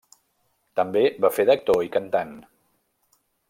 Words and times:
També 0.79 1.03
va 1.25 1.31
fer 1.35 1.47
d'actor 1.51 1.85
i 1.89 1.93
cantant. 1.97 2.33